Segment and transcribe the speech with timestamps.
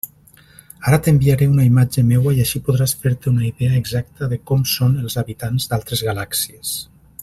[0.91, 4.99] Ara t'enviaré una imatge meua i així podràs fer-te una idea exacta de com són
[5.05, 6.79] els habitants d'altres galàxies.